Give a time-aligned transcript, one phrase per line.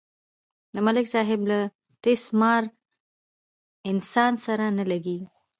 [0.73, 1.59] د ملک صاحب له
[2.03, 2.63] تیس مار
[3.91, 5.27] انسان سره نه لگېږي.